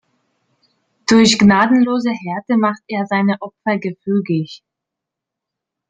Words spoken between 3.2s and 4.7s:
Opfer gefügig.